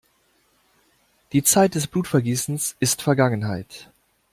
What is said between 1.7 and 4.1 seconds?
des Blutvergießens ist Vergangenheit!